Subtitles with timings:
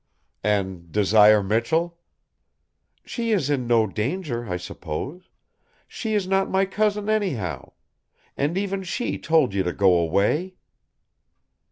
[0.43, 1.99] "And, Desire Michell?"
[3.05, 5.29] "She is in no danger, I suppose.
[5.87, 7.73] She is not my cousin, anyhow.
[8.35, 10.55] And even she told you to go away."